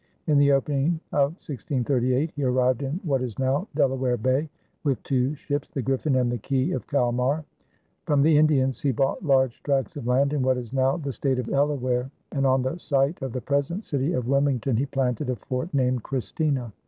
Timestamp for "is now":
3.21-3.67, 10.57-10.97